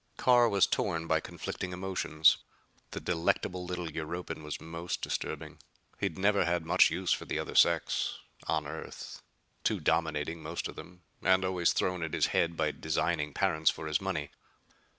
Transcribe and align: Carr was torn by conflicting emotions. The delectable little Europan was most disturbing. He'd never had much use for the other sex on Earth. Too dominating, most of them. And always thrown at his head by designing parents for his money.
Carr 0.17 0.49
was 0.49 0.65
torn 0.65 1.05
by 1.05 1.19
conflicting 1.19 1.73
emotions. 1.73 2.37
The 2.89 2.99
delectable 2.99 3.65
little 3.65 3.85
Europan 3.87 4.41
was 4.41 4.59
most 4.59 5.03
disturbing. 5.03 5.59
He'd 5.99 6.17
never 6.17 6.43
had 6.43 6.65
much 6.65 6.89
use 6.89 7.13
for 7.13 7.25
the 7.25 7.37
other 7.37 7.53
sex 7.53 8.17
on 8.47 8.65
Earth. 8.65 9.21
Too 9.63 9.79
dominating, 9.79 10.41
most 10.41 10.67
of 10.67 10.75
them. 10.75 11.03
And 11.21 11.45
always 11.45 11.71
thrown 11.71 12.01
at 12.01 12.15
his 12.15 12.25
head 12.33 12.57
by 12.57 12.71
designing 12.71 13.31
parents 13.35 13.69
for 13.69 13.85
his 13.85 14.01
money. 14.01 14.31